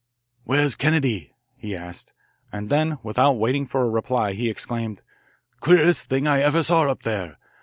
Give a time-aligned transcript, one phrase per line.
[0.45, 2.11] "Where's Kennedy?" he asked,
[2.51, 5.03] and then, without waiting for a reply, he exclaimed:
[5.59, 7.37] "Queerest thing I ever saw up there.